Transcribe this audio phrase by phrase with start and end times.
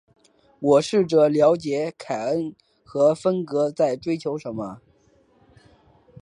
[0.59, 4.81] 我试着了解凯恩和芬格在追求什么。